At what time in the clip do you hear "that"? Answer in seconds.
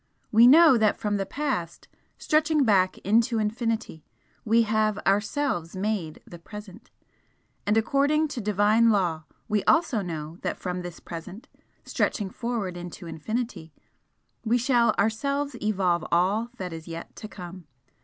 0.79-0.97, 10.41-10.57, 16.57-16.73